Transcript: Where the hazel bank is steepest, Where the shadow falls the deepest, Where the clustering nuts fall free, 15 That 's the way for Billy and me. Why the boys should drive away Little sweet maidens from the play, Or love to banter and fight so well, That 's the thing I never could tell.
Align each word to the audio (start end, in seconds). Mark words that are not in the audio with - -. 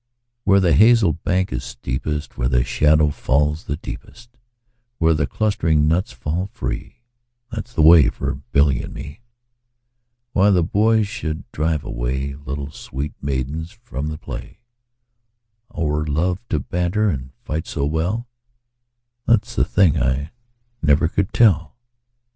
Where 0.45 0.59
the 0.59 0.73
hazel 0.73 1.13
bank 1.13 1.53
is 1.53 1.63
steepest, 1.63 2.35
Where 2.35 2.47
the 2.49 2.63
shadow 2.63 3.11
falls 3.11 3.65
the 3.65 3.77
deepest, 3.77 4.35
Where 4.97 5.13
the 5.13 5.27
clustering 5.27 5.87
nuts 5.87 6.11
fall 6.11 6.47
free, 6.47 7.03
15 7.51 7.51
That 7.51 7.67
's 7.67 7.73
the 7.75 7.83
way 7.83 8.09
for 8.09 8.33
Billy 8.51 8.81
and 8.81 8.95
me. 8.95 9.21
Why 10.33 10.49
the 10.49 10.63
boys 10.63 11.07
should 11.07 11.43
drive 11.51 11.83
away 11.83 12.33
Little 12.33 12.71
sweet 12.71 13.13
maidens 13.21 13.69
from 13.73 14.07
the 14.07 14.17
play, 14.17 14.61
Or 15.69 16.03
love 16.07 16.41
to 16.49 16.59
banter 16.59 17.07
and 17.07 17.29
fight 17.43 17.67
so 17.67 17.85
well, 17.85 18.27
That 19.27 19.45
's 19.45 19.53
the 19.55 19.65
thing 19.65 19.99
I 20.01 20.31
never 20.81 21.07
could 21.09 21.31
tell. 21.31 21.75